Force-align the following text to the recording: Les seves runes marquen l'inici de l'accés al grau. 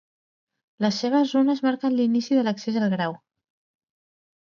Les 0.85 1.01
seves 1.03 1.33
runes 1.37 1.61
marquen 1.65 1.93
l'inici 1.99 2.39
de 2.39 2.45
l'accés 2.47 2.81
al 2.85 2.89
grau. 2.95 3.15